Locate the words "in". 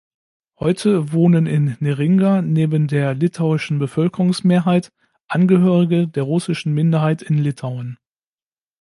1.45-1.77, 7.21-7.37